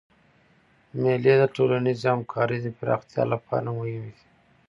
مېلې 1.01 1.33
د 1.41 1.43
ټولنیزي 1.55 2.05
همکارۍ 2.13 2.57
د 2.63 2.67
پراختیا 2.77 3.23
له 3.31 3.37
پاره 3.45 3.69
مهمي 3.77 3.99
دي. 4.05 4.25